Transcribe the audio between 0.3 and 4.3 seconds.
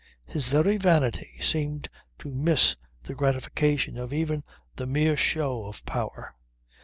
very vanity seemed to miss the gratification of